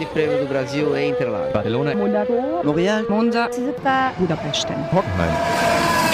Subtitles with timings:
[0.00, 1.52] Grande Prêmio do Brasil em Interlagos.
[1.52, 2.32] Barcelona, Monaco,
[2.64, 3.50] Montreal, Monza,
[4.18, 4.66] Budapest.
[4.92, 5.32] Hockenheim.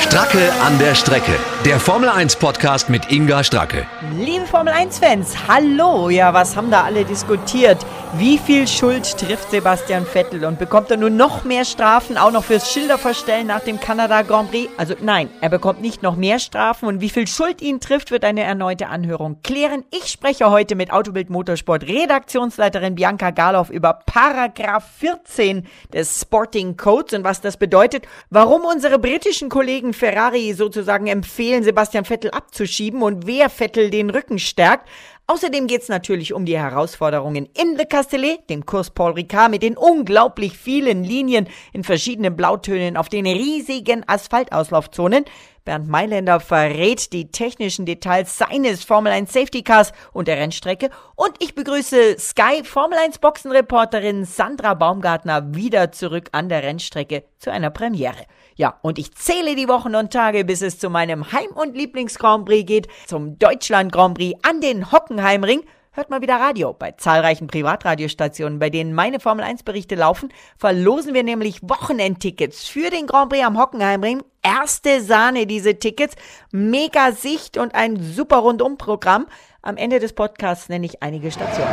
[0.01, 1.56] Stracke an der Strecke.
[1.65, 3.87] Der Formel 1 Podcast mit Inga Stracke.
[4.17, 6.11] Liebe Formel 1-Fans, hallo!
[6.11, 7.85] Ja, was haben da alle diskutiert?
[8.19, 12.45] Wie viel Schuld trifft Sebastian Vettel und bekommt er nur noch mehr Strafen, auch noch
[12.45, 14.71] fürs Schilderverstellen nach dem Kanada Grand Prix?
[14.77, 18.25] Also nein, er bekommt nicht noch mehr Strafen und wie viel Schuld ihn trifft, wird
[18.25, 19.85] eine erneute Anhörung klären.
[19.91, 27.13] Ich spreche heute mit Autobild Motorsport Redaktionsleiterin Bianca Garloff über Paragraph 14 des Sporting Codes
[27.13, 33.27] und was das bedeutet, warum unsere britischen Kollegen Ferrari sozusagen empfehlen, Sebastian Vettel abzuschieben und
[33.27, 34.89] wer Vettel den Rücken stärkt.
[35.29, 39.77] Außerdem geht's natürlich um die Herausforderungen in Le Castellet, dem Kurs Paul Ricard mit den
[39.77, 45.25] unglaublich vielen Linien in verschiedenen Blautönen auf den riesigen Asphaltauslaufzonen.
[45.67, 50.91] Bernd Mailänder verrät die technischen Details seines Formel 1 Safety Cars und der Rennstrecke.
[51.17, 57.51] Und ich begrüße Sky Formel 1 Boxenreporterin Sandra Baumgartner wieder zurück an der Rennstrecke zu
[57.51, 58.27] einer Premiere.
[58.55, 62.47] Ja, und ich zähle die Wochen und Tage, bis es zu meinem Heim- und Lieblings-Grand
[62.47, 65.63] Prix geht, zum Deutschland Grand Prix an den Hockenheimring.
[65.97, 66.75] Hört mal wieder Radio.
[66.75, 72.91] Bei zahlreichen Privatradiostationen, bei denen meine Formel 1 Berichte laufen, verlosen wir nämlich Wochenendtickets für
[72.91, 74.23] den Grand Prix am Hockenheimring.
[74.43, 76.15] Erste Sahne diese Tickets,
[76.53, 79.27] mega Sicht und ein super Rundum-Programm.
[79.63, 81.73] Am Ende des Podcasts nenne ich einige Stationen.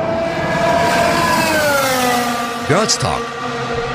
[2.69, 3.19] Girls Talk.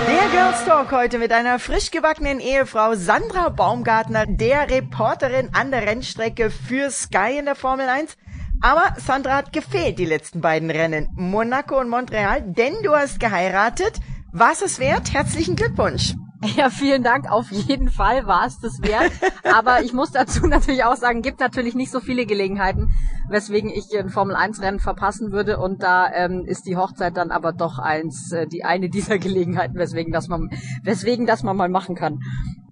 [0.06, 5.86] Der Girls Talk heute mit einer frisch gebackenen Ehefrau Sandra Baumgartner, der Reporterin an der
[5.86, 8.18] Rennstrecke für Sky in der Formel 1.
[8.61, 14.01] Aber Sandra hat gefehlt die letzten beiden Rennen, Monaco und Montreal, denn du hast geheiratet.
[14.33, 15.14] Was es wert?
[15.14, 16.14] Herzlichen Glückwunsch.
[16.56, 17.31] Ja, vielen Dank.
[17.31, 19.11] Auf jeden Fall war es das wert.
[19.42, 22.91] Aber ich muss dazu natürlich auch sagen, gibt natürlich nicht so viele Gelegenheiten,
[23.29, 25.59] weswegen ich ein Formel 1 Rennen verpassen würde.
[25.59, 29.77] Und da ähm, ist die Hochzeit dann aber doch eins, äh, die eine dieser Gelegenheiten,
[29.77, 30.51] weswegen das man,
[30.83, 32.20] weswegen das man mal machen kann.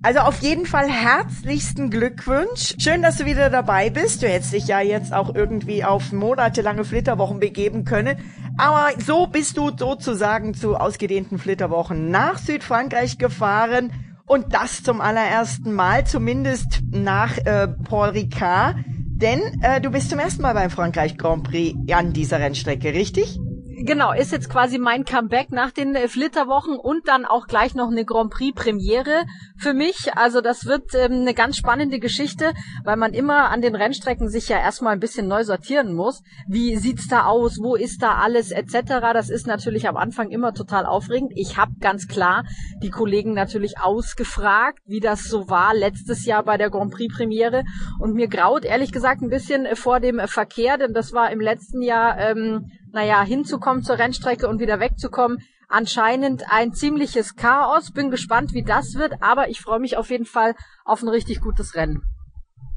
[0.03, 2.75] Also auf jeden Fall herzlichsten Glückwunsch.
[2.79, 4.23] Schön, dass du wieder dabei bist.
[4.23, 8.17] Du hättest dich ja jetzt auch irgendwie auf monatelange Flitterwochen begeben können.
[8.57, 13.93] Aber so bist du sozusagen zu ausgedehnten Flitterwochen nach Südfrankreich gefahren.
[14.27, 18.77] Und das zum allerersten Mal, zumindest nach äh, Paul Ricard.
[18.87, 23.39] Denn äh, du bist zum ersten Mal beim Frankreich Grand Prix an dieser Rennstrecke, richtig?
[23.79, 27.91] Genau, ist jetzt quasi mein Comeback nach den äh, Flitterwochen und dann auch gleich noch
[27.91, 29.25] eine Grand Prix Premiere
[29.59, 30.17] für mich.
[30.17, 32.55] Also das wird ähm, eine ganz spannende Geschichte,
[32.85, 36.23] weil man immer an den Rennstrecken sich ja erstmal ein bisschen neu sortieren muss.
[36.49, 37.59] Wie sieht's da aus?
[37.61, 38.73] Wo ist da alles etc.
[39.13, 41.33] Das ist natürlich am Anfang immer total aufregend.
[41.35, 42.45] Ich habe ganz klar
[42.83, 47.65] die Kollegen natürlich ausgefragt, wie das so war letztes Jahr bei der Grand Prix Premiere
[48.01, 51.31] und mir graut ehrlich gesagt ein bisschen äh, vor dem äh, Verkehr, denn das war
[51.31, 57.93] im letzten Jahr ähm, naja, hinzukommen zur Rennstrecke und wieder wegzukommen, anscheinend ein ziemliches Chaos.
[57.93, 60.55] Bin gespannt, wie das wird, aber ich freue mich auf jeden Fall
[60.87, 62.03] auf ein richtig gutes Rennen.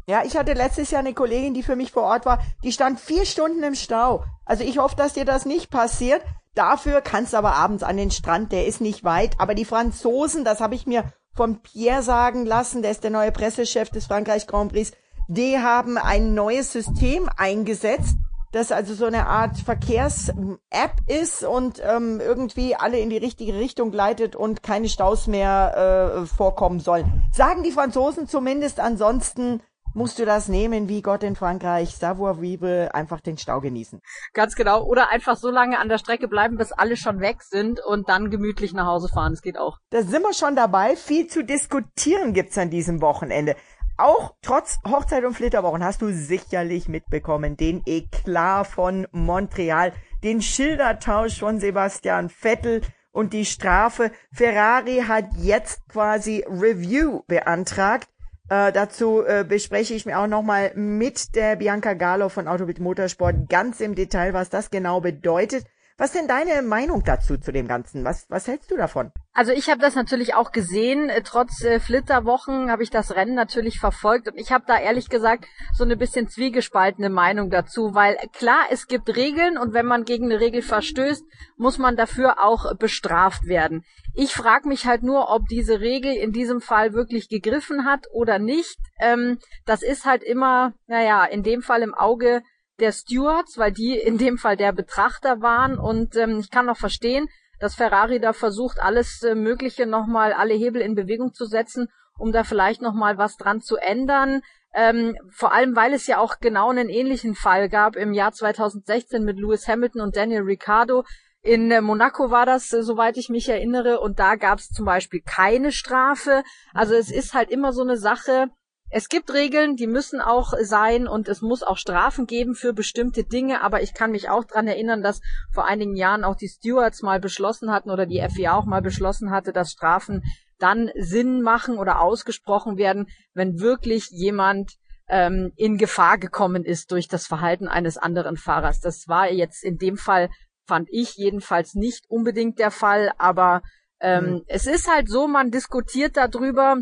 [0.07, 2.99] Ja, ich hatte letztes Jahr eine Kollegin, die für mich vor Ort war, die stand
[2.99, 4.25] vier Stunden im Stau.
[4.43, 6.21] Also ich hoffe, dass dir das nicht passiert.
[6.53, 9.35] Dafür kannst du aber abends an den Strand, der ist nicht weit.
[9.39, 13.31] Aber die Franzosen, das habe ich mir von Pierre sagen lassen, der ist der neue
[13.31, 14.91] Pressechef des Frankreich Grand Prix,
[15.29, 18.17] die haben ein neues System eingesetzt,
[18.51, 23.91] das also so eine Art Verkehrs-App ist und ähm, irgendwie alle in die richtige Richtung
[23.91, 27.23] leitet und keine Staus mehr äh, vorkommen sollen.
[27.31, 29.61] Sagen die Franzosen zumindest, ansonsten
[29.93, 34.01] musst du das nehmen wie Gott in Frankreich, savoir vivre, einfach den Stau genießen.
[34.33, 34.83] Ganz genau.
[34.83, 38.29] Oder einfach so lange an der Strecke bleiben, bis alle schon weg sind und dann
[38.29, 39.33] gemütlich nach Hause fahren.
[39.33, 39.77] Das geht auch.
[39.89, 40.95] Da sind wir schon dabei.
[40.95, 43.55] Viel zu diskutieren gibt's an diesem Wochenende.
[43.99, 49.91] Auch trotz Hochzeit und Flitterwochen hast du sicherlich mitbekommen den Eklat von Montreal,
[50.23, 52.79] den Schildertausch von Sebastian Vettel
[53.11, 54.11] und die Strafe.
[54.31, 58.07] Ferrari hat jetzt quasi Review beantragt.
[58.47, 63.49] Äh, dazu äh, bespreche ich mir auch nochmal mit der Bianca Galo von Autobit Motorsport
[63.49, 65.65] ganz im Detail, was das genau bedeutet.
[65.99, 68.05] Was denn deine Meinung dazu zu dem Ganzen?
[68.05, 69.11] Was, was hältst du davon?
[69.33, 71.09] Also ich habe das natürlich auch gesehen.
[71.09, 75.09] Äh, trotz äh, Flitterwochen habe ich das Rennen natürlich verfolgt und ich habe da ehrlich
[75.09, 75.43] gesagt
[75.73, 80.31] so eine bisschen zwiegespaltene Meinung dazu, weil klar, es gibt Regeln und wenn man gegen
[80.31, 81.25] eine Regel verstößt,
[81.57, 83.83] muss man dafür auch bestraft werden.
[84.15, 88.39] Ich frage mich halt nur, ob diese Regel in diesem Fall wirklich gegriffen hat oder
[88.39, 88.77] nicht.
[89.01, 92.41] Ähm, das ist halt immer, naja, in dem Fall im Auge
[92.81, 95.77] der Stewards, weil die in dem Fall der Betrachter waren.
[95.77, 97.27] Und ähm, ich kann noch verstehen,
[97.59, 101.87] dass Ferrari da versucht, alles äh, Mögliche nochmal, alle Hebel in Bewegung zu setzen,
[102.17, 104.41] um da vielleicht nochmal was dran zu ändern.
[104.73, 109.23] Ähm, vor allem, weil es ja auch genau einen ähnlichen Fall gab im Jahr 2016
[109.23, 111.03] mit Lewis Hamilton und Daniel Ricciardo.
[111.41, 114.85] In äh, Monaco war das, äh, soweit ich mich erinnere, und da gab es zum
[114.85, 116.43] Beispiel keine Strafe.
[116.73, 118.49] Also es ist halt immer so eine Sache,
[118.91, 123.23] es gibt Regeln, die müssen auch sein und es muss auch Strafen geben für bestimmte
[123.23, 125.21] Dinge, aber ich kann mich auch dran erinnern, dass
[125.53, 129.29] vor einigen Jahren auch die Stewards mal beschlossen hatten oder die FIA auch mal beschlossen
[129.29, 130.23] hatte, dass Strafen
[130.57, 134.73] dann Sinn machen oder ausgesprochen werden, wenn wirklich jemand
[135.07, 138.79] ähm, in Gefahr gekommen ist durch das Verhalten eines anderen Fahrers.
[138.79, 140.29] Das war jetzt in dem Fall,
[140.67, 143.61] fand ich jedenfalls nicht unbedingt der Fall, aber
[143.99, 144.41] ähm, mhm.
[144.47, 146.77] es ist halt so, man diskutiert darüber,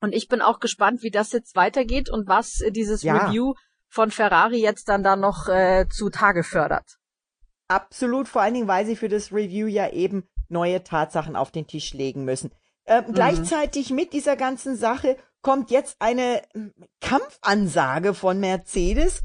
[0.00, 3.16] und ich bin auch gespannt, wie das jetzt weitergeht und was äh, dieses ja.
[3.16, 3.54] Review
[3.88, 6.98] von Ferrari jetzt dann da noch äh, zu Tage fördert.
[7.68, 11.66] Absolut, vor allen Dingen, weil sie für das Review ja eben neue Tatsachen auf den
[11.66, 12.50] Tisch legen müssen.
[12.86, 13.12] Ähm, mhm.
[13.12, 19.22] Gleichzeitig mit dieser ganzen Sache kommt jetzt eine ähm, Kampfansage von Mercedes.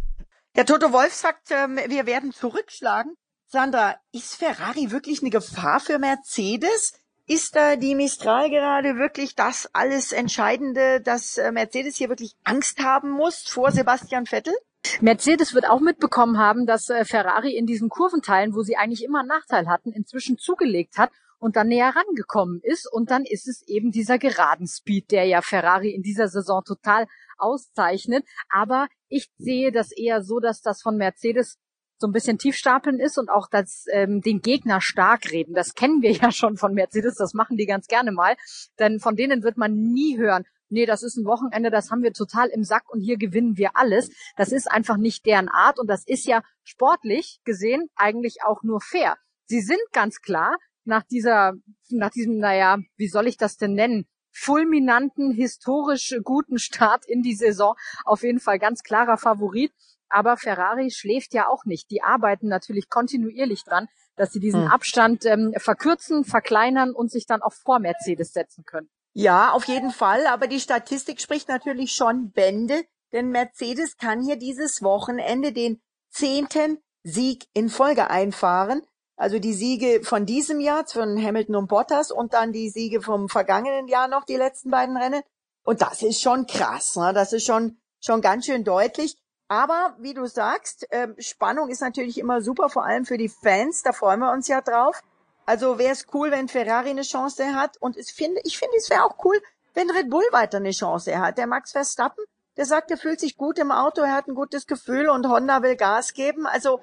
[0.55, 3.15] Der Toto Wolf sagt, ähm, wir werden zurückschlagen.
[3.47, 6.93] Sandra, ist Ferrari wirklich eine Gefahr für Mercedes?
[7.25, 12.79] Ist da die Mistral gerade wirklich das alles Entscheidende, dass äh, Mercedes hier wirklich Angst
[12.79, 14.53] haben muss vor Sebastian Vettel?
[14.99, 19.19] Mercedes wird auch mitbekommen haben, dass äh, Ferrari in diesen Kurventeilen, wo sie eigentlich immer
[19.19, 22.91] einen Nachteil hatten, inzwischen zugelegt hat und dann näher rangekommen ist.
[22.91, 27.07] Und dann ist es eben dieser geraden Speed, der ja Ferrari in dieser Saison total
[27.37, 28.25] auszeichnet.
[28.49, 31.57] Aber ich sehe das eher so, dass das von Mercedes
[32.03, 35.53] so ein bisschen tiefstapeln ist und auch das ähm, den Gegner stark reden.
[35.53, 38.35] Das kennen wir ja schon von Mercedes, das machen die ganz gerne mal.
[38.77, 42.11] Denn von denen wird man nie hören, nee, das ist ein Wochenende, das haben wir
[42.11, 44.11] total im Sack und hier gewinnen wir alles.
[44.35, 48.81] Das ist einfach nicht deren Art und das ist ja sportlich gesehen eigentlich auch nur
[48.81, 49.15] fair.
[49.45, 51.53] Sie sind ganz klar nach dieser,
[51.89, 54.07] nach diesem, naja, wie soll ich das denn nennen?
[54.35, 59.71] fulminanten, historisch guten Start in die Saison auf jeden Fall ganz klarer Favorit.
[60.13, 61.89] Aber Ferrari schläft ja auch nicht.
[61.89, 64.71] Die arbeiten natürlich kontinuierlich dran, dass sie diesen hm.
[64.71, 68.89] Abstand ähm, verkürzen, verkleinern und sich dann auch vor Mercedes setzen können.
[69.13, 70.27] Ja, auf jeden Fall.
[70.27, 75.81] Aber die Statistik spricht natürlich schon Bände, denn Mercedes kann hier dieses Wochenende den
[76.11, 78.83] zehnten Sieg in Folge einfahren.
[79.15, 83.29] Also die Siege von diesem Jahr von Hamilton und Bottas und dann die Siege vom
[83.29, 85.23] vergangenen Jahr noch, die letzten beiden Rennen.
[85.63, 86.95] Und das ist schon krass.
[86.97, 87.13] Ne?
[87.13, 89.17] Das ist schon, schon ganz schön deutlich.
[89.53, 93.83] Aber wie du sagst, äh, Spannung ist natürlich immer super, vor allem für die Fans.
[93.83, 94.99] Da freuen wir uns ja drauf.
[95.45, 97.77] Also wäre es cool, wenn Ferrari eine Chance hat.
[97.79, 99.39] Und ich finde, ich finde, es wäre auch cool,
[99.75, 101.37] wenn Red Bull weiter eine Chance hat.
[101.37, 102.23] Der Max Verstappen,
[102.57, 105.61] der sagt, er fühlt sich gut im Auto, er hat ein gutes Gefühl und Honda
[105.61, 106.47] will Gas geben.
[106.47, 106.79] Also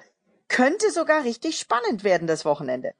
[0.46, 2.92] könnte sogar richtig spannend werden das Wochenende.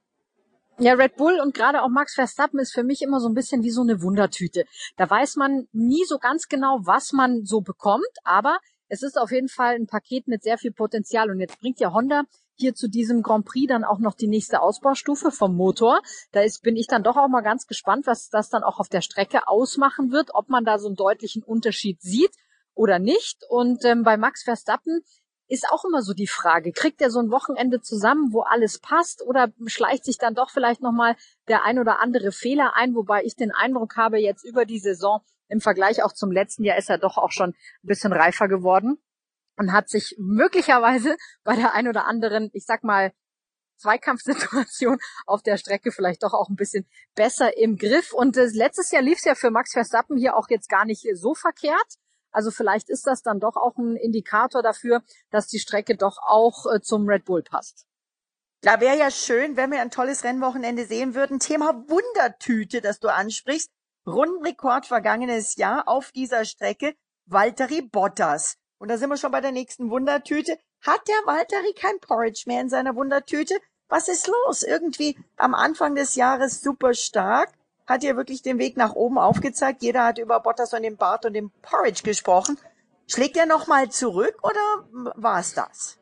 [0.79, 3.63] Ja, Red Bull und gerade auch Max Verstappen ist für mich immer so ein bisschen
[3.63, 4.65] wie so eine Wundertüte.
[4.97, 8.57] Da weiß man nie so ganz genau, was man so bekommt, aber
[8.91, 11.31] es ist auf jeden Fall ein Paket mit sehr viel Potenzial.
[11.31, 12.23] Und jetzt bringt ja Honda
[12.55, 16.01] hier zu diesem Grand Prix dann auch noch die nächste Ausbaustufe vom Motor.
[16.33, 18.89] Da ist, bin ich dann doch auch mal ganz gespannt, was das dann auch auf
[18.89, 22.35] der Strecke ausmachen wird, ob man da so einen deutlichen Unterschied sieht
[22.73, 23.45] oder nicht.
[23.47, 24.99] Und ähm, bei Max Verstappen
[25.47, 29.21] ist auch immer so die Frage, kriegt er so ein Wochenende zusammen, wo alles passt
[29.21, 31.15] oder schleicht sich dann doch vielleicht nochmal
[31.47, 35.21] der ein oder andere Fehler ein, wobei ich den Eindruck habe, jetzt über die Saison
[35.51, 38.97] im Vergleich auch zum letzten Jahr ist er doch auch schon ein bisschen reifer geworden
[39.57, 43.11] und hat sich möglicherweise bei der ein oder anderen, ich sag mal,
[43.77, 48.13] Zweikampfsituation auf der Strecke vielleicht doch auch ein bisschen besser im Griff.
[48.13, 51.05] Und äh, letztes Jahr lief es ja für Max Verstappen hier auch jetzt gar nicht
[51.15, 51.95] so verkehrt.
[52.31, 56.65] Also vielleicht ist das dann doch auch ein Indikator dafür, dass die Strecke doch auch
[56.71, 57.85] äh, zum Red Bull passt.
[58.61, 61.39] Da wäre ja schön, wenn wir ein tolles Rennwochenende sehen würden.
[61.39, 63.71] Thema Wundertüte, das du ansprichst.
[64.07, 68.57] Rundenrekord vergangenes Jahr auf dieser Strecke, Valtteri Bottas.
[68.79, 70.57] Und da sind wir schon bei der nächsten Wundertüte.
[70.81, 73.59] Hat der Valtteri kein Porridge mehr in seiner Wundertüte?
[73.89, 74.63] Was ist los?
[74.63, 77.51] Irgendwie am Anfang des Jahres super stark,
[77.85, 79.83] hat ja wirklich den Weg nach oben aufgezeigt.
[79.83, 82.57] Jeder hat über Bottas und den Bart und den Porridge gesprochen.
[83.05, 86.00] Schlägt er nochmal zurück oder war es das?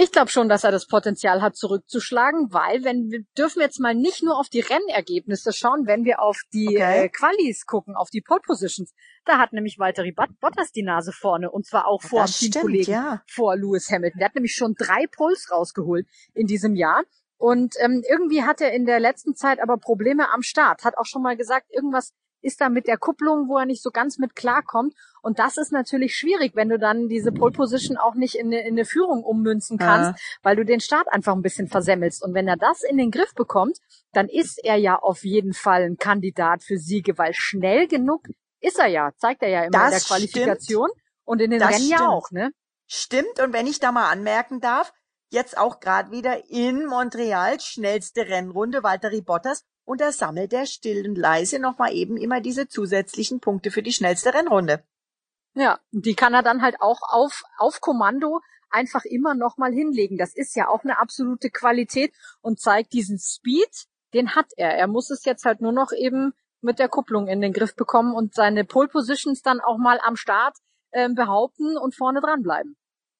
[0.00, 3.94] Ich glaube schon, dass er das Potenzial hat, zurückzuschlagen, weil wenn wir dürfen jetzt mal
[3.94, 7.04] nicht nur auf die Rennergebnisse schauen, wenn wir auf die okay.
[7.04, 11.50] äh, Qualis gucken, auf die Pole Positions, da hat nämlich Valtteri Bottas die Nase vorne
[11.50, 13.22] und zwar auch vor dem Teamkollegen, ja.
[13.26, 14.18] vor Lewis Hamilton.
[14.20, 17.02] Der hat nämlich schon drei Poles rausgeholt in diesem Jahr.
[17.36, 20.84] Und ähm, irgendwie hat er in der letzten Zeit aber Probleme am Start.
[20.84, 23.90] Hat auch schon mal gesagt, irgendwas ist da mit der Kupplung, wo er nicht so
[23.90, 24.94] ganz mit klarkommt.
[25.22, 28.60] Und das ist natürlich schwierig, wenn du dann diese Pole Position auch nicht in eine,
[28.62, 30.38] in eine Führung ummünzen kannst, ja.
[30.42, 32.22] weil du den Start einfach ein bisschen versemmelst.
[32.22, 33.78] Und wenn er das in den Griff bekommt,
[34.12, 38.22] dann ist er ja auf jeden Fall ein Kandidat für Siege, weil schnell genug
[38.60, 41.04] ist er ja, zeigt er ja immer das in der Qualifikation stimmt.
[41.24, 42.00] und in den das Rennen stimmt.
[42.00, 42.50] ja auch, ne?
[42.86, 43.40] Stimmt.
[43.40, 44.92] Und wenn ich da mal anmerken darf,
[45.30, 49.64] jetzt auch gerade wieder in Montreal, schnellste Rennrunde, Valtteri Bottas.
[49.88, 53.94] Und da sammelt er still und leise nochmal eben immer diese zusätzlichen Punkte für die
[53.94, 54.84] schnellste Rennrunde.
[55.54, 60.18] Ja, die kann er dann halt auch auf, auf Kommando einfach immer nochmal hinlegen.
[60.18, 64.74] Das ist ja auch eine absolute Qualität und zeigt diesen Speed, den hat er.
[64.76, 68.12] Er muss es jetzt halt nur noch eben mit der Kupplung in den Griff bekommen
[68.12, 70.58] und seine Pole Positions dann auch mal am Start
[70.90, 72.76] äh, behaupten und vorne dran bleiben.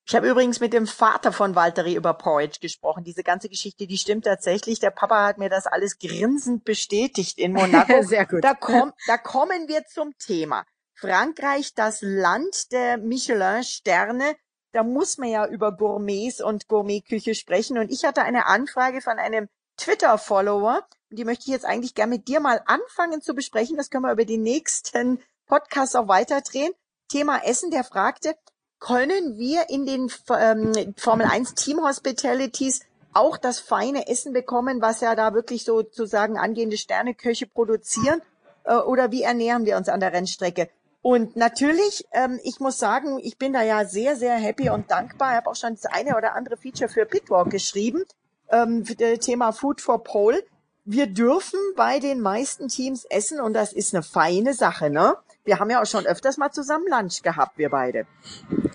[0.08, 3.04] Ich habe übrigens mit dem Vater von Valtteri über Porridge gesprochen.
[3.04, 4.80] Diese ganze Geschichte, die stimmt tatsächlich.
[4.80, 8.00] Der Papa hat mir das alles grinsend bestätigt in Monaco.
[8.02, 8.42] Sehr gut.
[8.42, 10.64] Da, komm, da kommen wir zum Thema.
[10.94, 14.34] Frankreich, das Land der Michelin-Sterne.
[14.72, 17.76] Da muss man ja über Gourmets und Gourmetküche sprechen.
[17.76, 20.88] Und ich hatte eine Anfrage von einem Twitter-Follower.
[21.10, 23.76] Die möchte ich jetzt eigentlich gerne mit dir mal anfangen zu besprechen.
[23.76, 26.72] Das können wir über die nächsten Podcasts auch weiterdrehen.
[27.10, 28.34] Thema Essen, der fragte,
[28.80, 32.80] können wir in den ähm, Formel 1 Team Hospitalities
[33.12, 38.22] auch das feine Essen bekommen, was ja da wirklich sozusagen angehende Sterneköche produzieren?
[38.64, 40.68] Äh, oder wie ernähren wir uns an der Rennstrecke?
[41.00, 45.30] Und natürlich, ähm, ich muss sagen, ich bin da ja sehr, sehr happy und dankbar.
[45.30, 48.04] Ich habe auch schon das eine oder andere Feature für Pitwalk geschrieben,
[48.50, 48.84] ähm,
[49.20, 50.42] Thema Food for Pole.
[50.84, 55.16] Wir dürfen bei den meisten Teams essen und das ist eine feine Sache, ne?
[55.48, 58.06] Wir haben ja auch schon öfters mal zusammen Lunch gehabt, wir beide.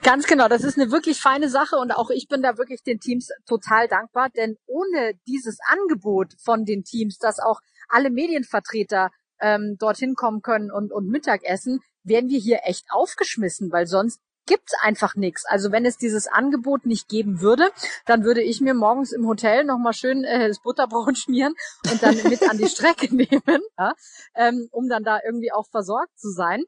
[0.01, 2.99] Ganz genau, das ist eine wirklich feine Sache und auch ich bin da wirklich den
[2.99, 9.75] Teams total dankbar, denn ohne dieses Angebot von den Teams, dass auch alle Medienvertreter ähm,
[9.77, 15.15] dorthin kommen können und, und Mittagessen, wären wir hier echt aufgeschmissen, weil sonst gibt's einfach
[15.15, 15.45] nichts.
[15.45, 17.69] Also wenn es dieses Angebot nicht geben würde,
[18.05, 21.53] dann würde ich mir morgens im Hotel nochmal schön äh, das Butterbrot schmieren
[21.91, 23.93] und dann mit an die Strecke nehmen, ja,
[24.35, 26.63] ähm, um dann da irgendwie auch versorgt zu sein.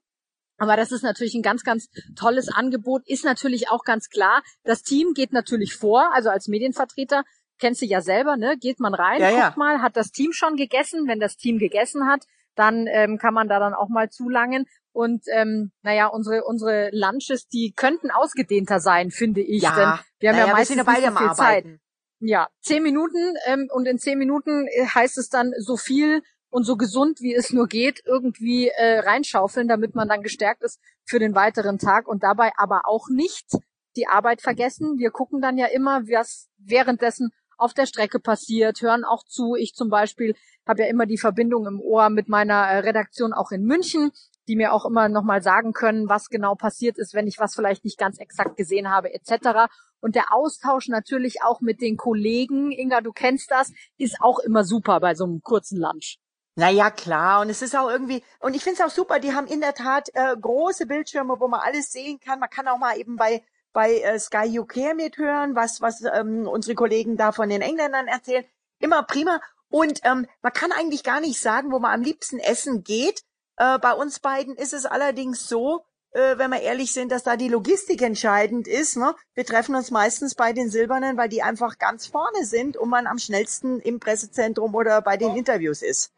[0.58, 3.02] Aber das ist natürlich ein ganz, ganz tolles Angebot.
[3.06, 4.42] Ist natürlich auch ganz klar.
[4.64, 7.24] Das Team geht natürlich vor, also als Medienvertreter
[7.60, 8.58] kennst du ja selber, ne?
[8.58, 9.54] Geht man rein, ja, guckt ja.
[9.58, 11.08] mal, hat das Team schon gegessen?
[11.08, 14.66] Wenn das Team gegessen hat, dann ähm, kann man da dann auch mal zulangen.
[14.96, 19.64] Und ähm, naja, unsere unsere Lunches, die könnten ausgedehnter sein, finde ich.
[19.64, 21.66] Ja, denn wir haben naja, ja wir meistens ja beide so viel Zeit.
[21.66, 21.82] Arbeiten.
[22.22, 26.64] Ja, zehn Minuten ähm, und in zehn Minuten äh, heißt es dann so viel und
[26.64, 31.20] so gesund wie es nur geht irgendwie äh, reinschaufeln, damit man dann gestärkt ist für
[31.20, 33.50] den weiteren Tag und dabei aber auch nicht
[33.98, 34.98] die Arbeit vergessen.
[34.98, 39.56] Wir gucken dann ja immer, was währenddessen auf der Strecke passiert, hören auch zu.
[39.56, 40.36] Ich zum Beispiel
[40.66, 44.12] habe ja immer die Verbindung im Ohr mit meiner äh, Redaktion auch in München,
[44.48, 47.84] die mir auch immer nochmal sagen können, was genau passiert ist, wenn ich was vielleicht
[47.84, 49.72] nicht ganz exakt gesehen habe, etc.
[50.00, 54.64] Und der Austausch natürlich auch mit den Kollegen, Inga, du kennst das, ist auch immer
[54.64, 56.18] super bei so einem kurzen Lunch.
[56.56, 57.42] Naja, klar.
[57.42, 59.74] Und es ist auch irgendwie, und ich finde es auch super, die haben in der
[59.74, 62.40] Tat äh, große Bildschirme, wo man alles sehen kann.
[62.40, 66.76] Man kann auch mal eben bei bei äh, Sky UK mithören, was was ähm, unsere
[66.76, 68.46] Kollegen da von den Engländern erzählen.
[68.80, 69.42] Immer prima.
[69.70, 73.22] Und ähm, man kann eigentlich gar nicht sagen, wo man am liebsten essen geht.
[73.58, 77.36] Äh, bei uns beiden ist es allerdings so, äh, wenn wir ehrlich sind, dass da
[77.36, 78.98] die Logistik entscheidend ist.
[78.98, 79.14] Ne?
[79.34, 83.08] Wir treffen uns meistens bei den Silbernen, weil die einfach ganz vorne sind und man
[83.08, 86.12] am schnellsten im Pressezentrum oder bei den Interviews ist.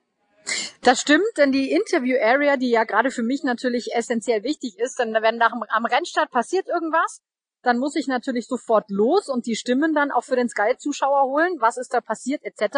[0.82, 4.98] Das stimmt, denn die Interview Area, die ja gerade für mich natürlich essentiell wichtig ist,
[5.00, 7.22] denn wenn nach, am Rennstart passiert irgendwas,
[7.64, 11.56] dann muss ich natürlich sofort los und die Stimmen dann auch für den Sky-Zuschauer holen,
[11.60, 12.78] was ist da passiert etc.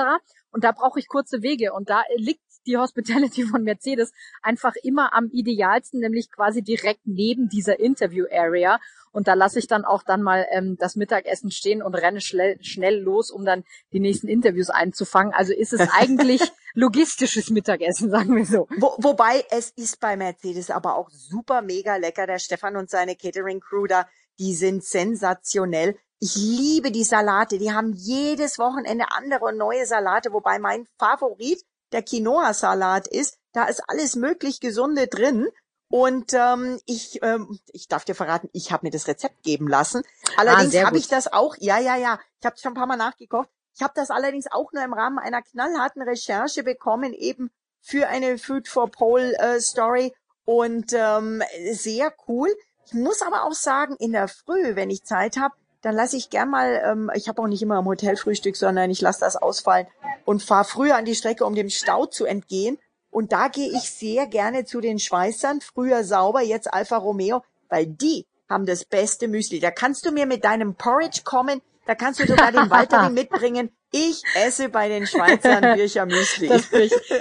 [0.51, 4.11] Und da brauche ich kurze Wege und da liegt die Hospitality von Mercedes
[4.41, 8.79] einfach immer am idealsten, nämlich quasi direkt neben dieser Interview Area.
[9.11, 12.57] Und da lasse ich dann auch dann mal ähm, das Mittagessen stehen und renne schnell,
[12.61, 15.33] schnell los, um dann die nächsten Interviews einzufangen.
[15.33, 16.41] Also ist es eigentlich
[16.73, 18.67] logistisches Mittagessen, sagen wir so.
[18.77, 22.27] Wo, wobei es ist bei Mercedes aber auch super mega lecker.
[22.27, 25.97] Der Stefan und seine Catering Crew da, die sind sensationell.
[26.19, 27.57] Ich liebe die Salate.
[27.57, 33.37] Die haben jedes Wochenende andere und neue Salate, wobei mein Favorit der Quinoa-Salat ist.
[33.53, 35.47] Da ist alles möglich Gesunde drin.
[35.91, 40.03] Und ähm, ich, ähm, ich darf dir verraten, ich habe mir das Rezept geben lassen.
[40.37, 42.95] Allerdings sehr habe ich das auch, ja, ja, ja, ich habe schon ein paar Mal
[42.95, 43.49] nachgekocht.
[43.75, 47.49] Ich habe das allerdings auch nur im Rahmen einer knallharten Recherche bekommen, eben
[47.81, 50.13] für eine Food for Pole äh, Story.
[50.45, 51.41] Und ähm,
[51.71, 52.49] sehr cool.
[52.85, 56.29] Ich muss aber auch sagen, in der Früh, wenn ich Zeit habe, dann lasse ich
[56.29, 59.35] gern mal, ähm, ich habe auch nicht immer im Hotel Frühstück, sondern ich lasse das
[59.37, 59.87] ausfallen
[60.29, 62.77] und fahre früher an die Strecke, um dem Stau zu entgehen.
[63.09, 67.87] Und da gehe ich sehr gerne zu den Schweißern, früher sauber, jetzt Alfa Romeo, weil
[67.87, 69.59] die haben das beste Müsli.
[69.59, 73.71] Da kannst du mir mit deinem Porridge kommen, da kannst du sogar den Walter mitbringen.
[73.89, 76.47] Ich esse bei den Schweizern Bircher Müsli.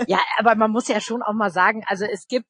[0.06, 2.44] Ja, aber man muss ja schon auch mal sagen, also es gibt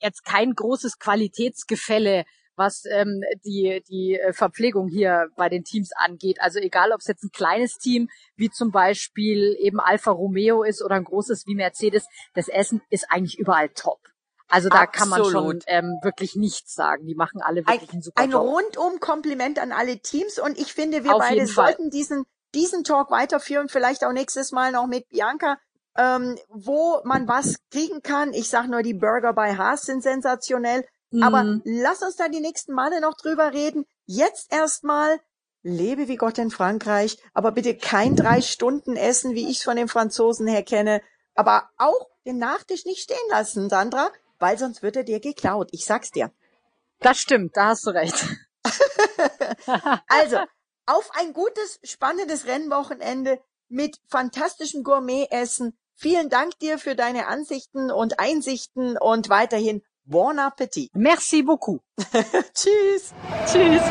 [0.00, 2.24] jetzt kein großes Qualitätsgefälle
[2.58, 6.40] was ähm, die, die äh, Verpflegung hier bei den Teams angeht.
[6.40, 10.82] Also egal, ob es jetzt ein kleines Team wie zum Beispiel eben Alfa Romeo ist
[10.82, 14.00] oder ein großes wie Mercedes, das Essen ist eigentlich überall top.
[14.50, 14.92] Also da Absolut.
[14.94, 17.06] kann man schon ähm, wirklich nichts sagen.
[17.06, 18.42] Die machen alle wirklich ein, einen super Ein Job.
[18.42, 22.24] rundum Kompliment an alle Teams und ich finde, wir Auf beide sollten diesen
[22.54, 25.58] diesen Talk weiterführen, vielleicht auch nächstes Mal noch mit Bianca,
[25.96, 28.32] ähm, wo man was kriegen kann.
[28.32, 30.84] Ich sag nur, die Burger bei Haas sind sensationell.
[31.10, 31.22] Mhm.
[31.22, 33.86] Aber lass uns da die nächsten Male noch drüber reden.
[34.06, 35.20] Jetzt erstmal
[35.62, 39.76] lebe wie Gott in Frankreich, aber bitte kein drei Stunden Essen, wie ich es von
[39.76, 41.02] den Franzosen her kenne.
[41.34, 45.68] Aber auch den Nachtisch nicht stehen lassen, Sandra, weil sonst wird er dir geklaut.
[45.72, 46.32] Ich sag's dir.
[47.00, 48.26] Das stimmt, da hast du recht.
[50.08, 50.38] also,
[50.86, 55.78] auf ein gutes, spannendes Rennwochenende mit fantastischem Gourmet-Essen.
[55.94, 60.90] Vielen Dank dir für deine Ansichten und Einsichten und weiterhin bon Appetit.
[60.94, 61.82] Merci beaucoup.
[62.54, 63.12] Tschüss.
[63.46, 63.82] Tschüss.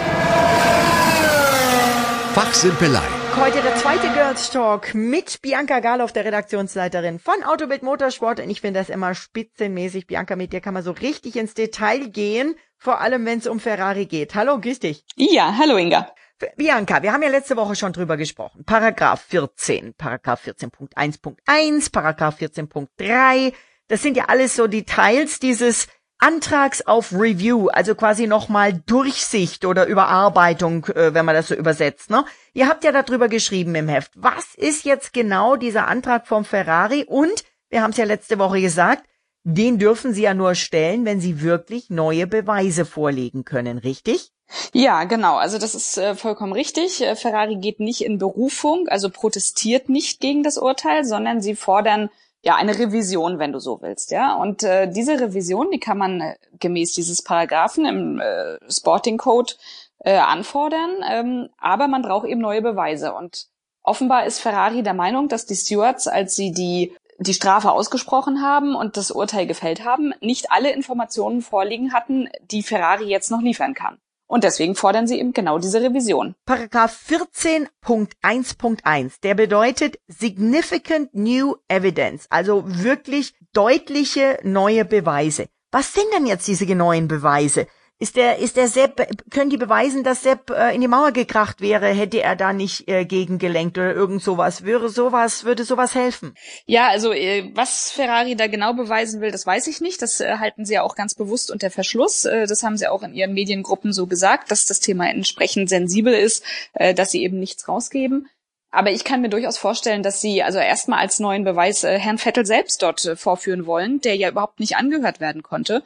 [2.33, 3.01] Fachsimpelei.
[3.35, 8.39] Heute der zweite Girls Talk mit Bianca Galoff, der Redaktionsleiterin von Autobild Motorsport.
[8.39, 10.07] Und ich finde das immer spitzenmäßig.
[10.07, 12.55] Bianca, mit dir kann man so richtig ins Detail gehen.
[12.77, 14.33] Vor allem, wenn es um Ferrari geht.
[14.33, 15.03] Hallo, grüß dich.
[15.15, 16.11] Ja, hallo Inga.
[16.55, 18.63] Bianca, wir haben ja letzte Woche schon drüber gesprochen.
[18.65, 23.53] Paragraph 14, Paragraph 14.1.1, Paragraph 14.3.
[23.87, 25.87] Das sind ja alles so Details dieses
[26.19, 32.09] Antrags auf Review, also quasi nochmal Durchsicht oder Überarbeitung, äh, wenn man das so übersetzt.
[32.09, 32.25] Ne?
[32.53, 34.11] Ihr habt ja darüber geschrieben im Heft.
[34.15, 37.05] Was ist jetzt genau dieser Antrag vom Ferrari?
[37.07, 39.03] Und, wir haben es ja letzte Woche gesagt,
[39.43, 44.31] den dürfen Sie ja nur stellen, wenn Sie wirklich neue Beweise vorlegen können, richtig?
[44.73, 45.35] Ja, genau.
[45.35, 47.01] Also das ist äh, vollkommen richtig.
[47.01, 52.09] Äh, Ferrari geht nicht in Berufung, also protestiert nicht gegen das Urteil, sondern sie fordern
[52.43, 54.35] ja eine Revision, wenn du so willst, ja.
[54.35, 59.53] Und äh, diese Revision, die kann man äh, gemäß dieses Paragraphen im äh, Sporting Code
[59.99, 63.13] äh, anfordern, ähm, aber man braucht eben neue Beweise.
[63.13, 63.47] Und
[63.83, 68.75] offenbar ist Ferrari der Meinung, dass die Stewards, als sie die die Strafe ausgesprochen haben
[68.75, 73.73] und das Urteil gefällt haben, nicht alle Informationen vorliegen hatten, die Ferrari jetzt noch liefern
[73.73, 73.97] kann.
[74.27, 76.35] Und deswegen fordern sie eben genau diese Revision.
[76.45, 85.47] Paragraph 14.1.1, der bedeutet significant new evidence, also wirklich deutliche neue Beweise.
[85.71, 87.67] Was sind denn jetzt diese neuen Beweise?
[87.99, 91.61] Ist der, ist der Sepp, können die beweisen, dass Sepp äh, in die Mauer gekracht
[91.61, 94.63] wäre, hätte er da nicht äh, gegengelenkt oder irgend sowas?
[94.63, 96.35] Würde sowas, würde sowas helfen?
[96.67, 100.03] Ja, also äh, was Ferrari da genau beweisen will, das weiß ich nicht.
[100.03, 102.25] Das äh, halten sie ja auch ganz bewusst unter Verschluss.
[102.25, 106.13] Äh, das haben sie auch in ihren Mediengruppen so gesagt, dass das Thema entsprechend sensibel
[106.13, 108.27] ist, äh, dass sie eben nichts rausgeben.
[108.69, 112.19] Aber ich kann mir durchaus vorstellen, dass sie also erstmal als neuen Beweis äh, Herrn
[112.19, 115.83] Vettel selbst dort äh, vorführen wollen, der ja überhaupt nicht angehört werden konnte.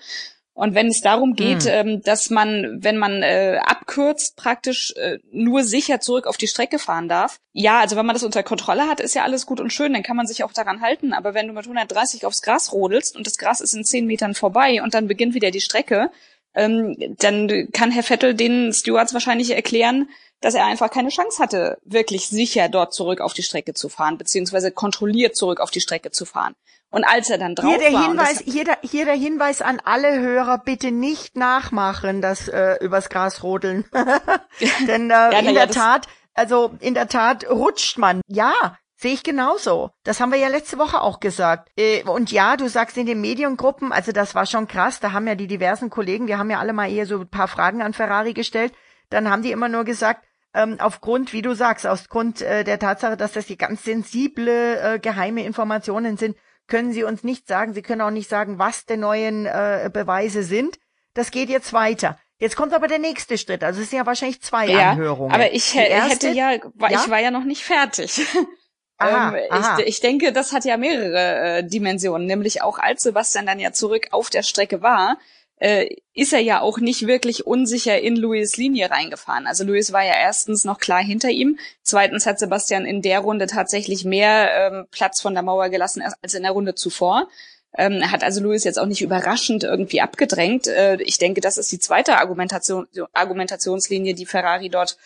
[0.54, 1.70] Und wenn es darum geht, hm.
[1.70, 6.78] ähm, dass man, wenn man äh, abkürzt, praktisch äh, nur sicher zurück auf die Strecke
[6.78, 7.38] fahren darf.
[7.54, 10.04] Ja, also wenn man das unter Kontrolle hat, ist ja alles gut und schön, dann
[10.04, 11.14] kann man sich auch daran halten.
[11.14, 14.36] Aber wenn du mit 130 aufs Gras rodelst und das Gras ist in 10 Metern
[14.36, 16.12] vorbei und dann beginnt wieder die Strecke,
[16.54, 20.10] ähm, dann kann Herr Vettel den Stewards wahrscheinlich erklären,
[20.42, 24.18] dass er einfach keine Chance hatte, wirklich sicher dort zurück auf die Strecke zu fahren,
[24.18, 26.56] beziehungsweise kontrolliert zurück auf die Strecke zu fahren.
[26.92, 29.82] Und als er dann drauf hier der war, Hinweis, hier, der, hier der Hinweis an
[29.84, 33.86] alle Hörer, bitte nicht nachmachen, das äh, übers Gras rodeln.
[34.88, 38.20] Denn äh, ja, in ja, der Tat, also in der Tat rutscht man.
[38.28, 38.54] Ja,
[38.96, 39.92] sehe ich genauso.
[40.04, 41.70] Das haben wir ja letzte Woche auch gesagt.
[41.78, 45.28] Äh, und ja, du sagst in den Mediengruppen, also das war schon krass, da haben
[45.28, 47.94] ja die diversen Kollegen, wir haben ja alle mal eher so ein paar Fragen an
[47.94, 48.74] Ferrari gestellt,
[49.10, 53.16] dann haben die immer nur gesagt, ähm, aufgrund, wie du sagst, aufgrund äh, der Tatsache,
[53.16, 56.36] dass das hier ganz sensible, äh, geheime Informationen sind,
[56.72, 57.74] können Sie uns nicht sagen.
[57.74, 60.80] Sie können auch nicht sagen, was die neuen äh, Beweise sind.
[61.14, 62.18] Das geht jetzt weiter.
[62.40, 63.62] Jetzt kommt aber der nächste Schritt.
[63.62, 65.36] Also es sind ja wahrscheinlich zwei ja, Anhörungen.
[65.36, 68.22] Aber ich erste, hätte ja, ja, ich war ja noch nicht fertig.
[68.98, 69.80] Aha, ähm, aha.
[69.80, 73.72] Ich, ich, denke, das hat ja mehrere äh, Dimensionen, nämlich auch als Sebastian dann ja
[73.72, 75.18] zurück auf der Strecke war,
[75.62, 79.46] äh, ist er ja auch nicht wirklich unsicher in Louis Linie reingefahren.
[79.46, 83.46] Also Louis war ja erstens noch klar hinter ihm, zweitens hat Sebastian in der Runde
[83.46, 87.30] tatsächlich mehr ähm, Platz von der Mauer gelassen als in der Runde zuvor.
[87.78, 90.66] Ähm, hat also Louis jetzt auch nicht überraschend irgendwie abgedrängt.
[90.66, 94.98] Äh, ich denke, das ist die zweite Argumentation, Argumentationslinie, die Ferrari dort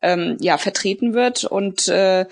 [0.00, 2.26] ähm, ja vertreten wird und äh,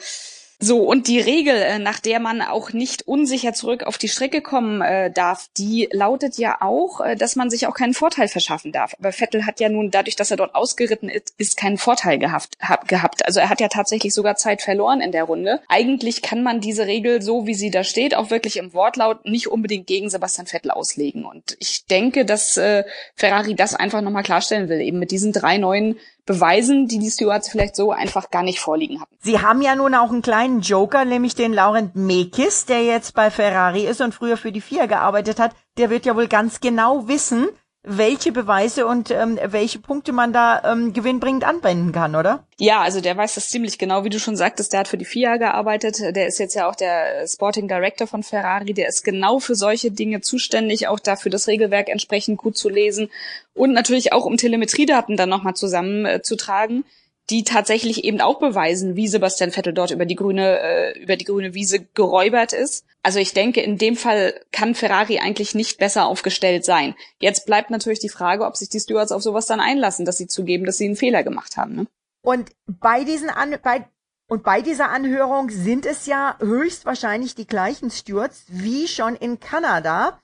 [0.64, 4.42] So, und die Regel, äh, nach der man auch nicht unsicher zurück auf die Strecke
[4.42, 8.70] kommen äh, darf, die lautet ja auch, äh, dass man sich auch keinen Vorteil verschaffen
[8.70, 8.94] darf.
[9.00, 12.56] Aber Vettel hat ja nun, dadurch, dass er dort ausgeritten ist, ist keinen Vorteil gehabt,
[12.60, 13.26] hab, gehabt.
[13.26, 15.60] Also er hat ja tatsächlich sogar Zeit verloren in der Runde.
[15.66, 19.48] Eigentlich kann man diese Regel, so wie sie da steht, auch wirklich im Wortlaut nicht
[19.48, 21.24] unbedingt gegen Sebastian Vettel auslegen.
[21.24, 22.84] Und ich denke, dass äh,
[23.16, 27.48] Ferrari das einfach nochmal klarstellen will, eben mit diesen drei neuen beweisen, die die Stewards
[27.48, 29.16] vielleicht so einfach gar nicht vorliegen hatten.
[29.20, 33.30] Sie haben ja nun auch einen kleinen Joker, nämlich den Laurent Mekis, der jetzt bei
[33.30, 35.52] Ferrari ist und früher für die FIA gearbeitet hat.
[35.78, 37.48] Der wird ja wohl ganz genau wissen,
[37.84, 42.44] welche Beweise und ähm, welche Punkte man da ähm, gewinnbringend anwenden kann, oder?
[42.58, 45.04] Ja, also der weiß das ziemlich genau, wie du schon sagtest, der hat für die
[45.04, 49.40] FIA gearbeitet, der ist jetzt ja auch der Sporting Director von Ferrari, der ist genau
[49.40, 53.10] für solche Dinge zuständig, auch dafür das Regelwerk entsprechend gut zu lesen
[53.54, 56.80] und natürlich auch um Telemetriedaten dann nochmal zusammenzutragen.
[56.80, 57.01] Äh,
[57.32, 61.24] die tatsächlich eben auch beweisen, wie Sebastian Vettel dort über die grüne äh, über die
[61.24, 62.84] grüne Wiese geräubert ist.
[63.02, 66.94] Also ich denke, in dem Fall kann Ferrari eigentlich nicht besser aufgestellt sein.
[67.20, 70.26] Jetzt bleibt natürlich die Frage, ob sich die Stewards auf sowas dann einlassen, dass sie
[70.26, 71.74] zugeben, dass sie einen Fehler gemacht haben.
[71.74, 71.86] Ne?
[72.20, 73.86] Und bei diesen An bei
[74.28, 80.20] und bei dieser Anhörung sind es ja höchstwahrscheinlich die gleichen Stewards wie schon in Kanada.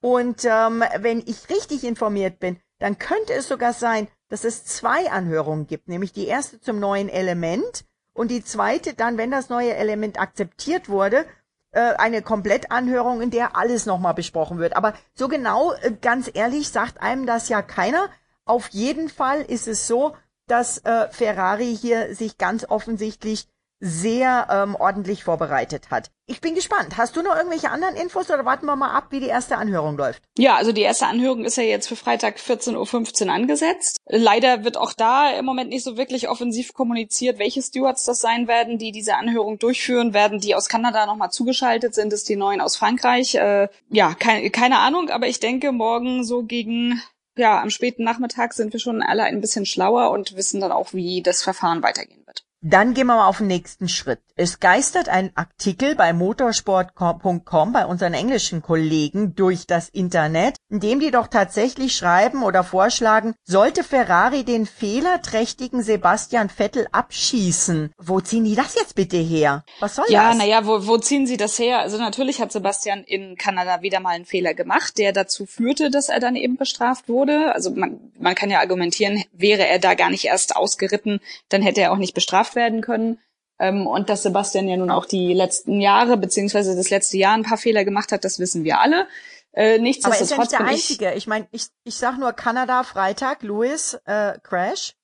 [0.00, 5.10] Und ähm, wenn ich richtig informiert bin, dann könnte es sogar sein, dass es zwei
[5.10, 9.74] Anhörungen gibt, nämlich die erste zum neuen Element und die zweite dann, wenn das neue
[9.74, 11.26] Element akzeptiert wurde,
[11.72, 14.74] äh, eine Komplettanhörung, in der alles nochmal besprochen wird.
[14.74, 18.08] Aber so genau, äh, ganz ehrlich, sagt einem das ja keiner.
[18.46, 20.16] Auf jeden Fall ist es so,
[20.46, 23.48] dass äh, Ferrari hier sich ganz offensichtlich
[23.84, 26.12] sehr ähm, ordentlich vorbereitet hat.
[26.26, 26.96] Ich bin gespannt.
[26.96, 29.96] Hast du noch irgendwelche anderen Infos oder warten wir mal ab, wie die erste Anhörung
[29.96, 30.22] läuft?
[30.38, 33.96] Ja, also die erste Anhörung ist ja jetzt für Freitag 14.15 Uhr angesetzt.
[34.06, 38.46] Leider wird auch da im Moment nicht so wirklich offensiv kommuniziert, welche Stewards das sein
[38.46, 40.38] werden, die diese Anhörung durchführen werden.
[40.38, 43.34] Die aus Kanada nochmal zugeschaltet sind, ist die neuen aus Frankreich.
[43.34, 47.02] Äh, ja, kein, keine Ahnung, aber ich denke, morgen so gegen
[47.36, 50.92] ja, am späten Nachmittag sind wir schon alle ein bisschen schlauer und wissen dann auch,
[50.92, 52.44] wie das Verfahren weitergehen wird.
[52.64, 54.20] Dann gehen wir mal auf den nächsten Schritt.
[54.36, 61.00] Es geistert ein Artikel bei motorsport.com bei unseren englischen Kollegen durch das Internet, in dem
[61.00, 67.92] die doch tatsächlich schreiben oder vorschlagen, sollte Ferrari den fehlerträchtigen Sebastian Vettel abschießen.
[67.98, 69.64] Wo ziehen die das jetzt bitte her?
[69.80, 70.38] Was soll ja, das?
[70.38, 71.80] Ja, naja, wo, wo ziehen sie das her?
[71.80, 76.08] Also natürlich hat Sebastian in Kanada wieder mal einen Fehler gemacht, der dazu führte, dass
[76.08, 77.52] er dann eben bestraft wurde.
[77.54, 81.80] Also man, man kann ja argumentieren, wäre er da gar nicht erst ausgeritten, dann hätte
[81.80, 83.18] er auch nicht bestraft gemacht werden können.
[83.58, 87.44] Ähm, und dass Sebastian ja nun auch die letzten Jahre beziehungsweise das letzte Jahr ein
[87.44, 89.06] paar Fehler gemacht hat, das wissen wir alle.
[89.52, 91.10] Äh, nichtsdestotrotz Aber ist ja nicht der Einzige.
[91.10, 94.94] Ich, ich meine, ich, ich sag nur Kanada, Freitag, Louis, äh, Crash.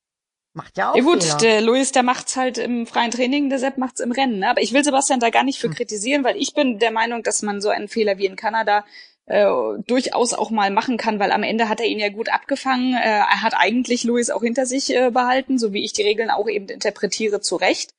[0.55, 1.37] Macht ja auch Ja gut, Fehler.
[1.37, 4.41] der Louis, der macht's halt im freien Training, der Sepp macht's im Rennen.
[4.41, 4.51] Ne?
[4.51, 5.75] Aber ich will Sebastian da gar nicht für hm.
[5.75, 8.85] kritisieren, weil ich bin der Meinung, dass man so einen Fehler wie in Kanada
[9.29, 9.47] äh,
[9.87, 12.95] durchaus auch mal machen kann, weil am Ende hat er ihn ja gut abgefangen.
[12.95, 16.31] Äh, er hat eigentlich Louis auch hinter sich äh, behalten, so wie ich die Regeln
[16.31, 17.95] auch eben interpretiere, zu Recht.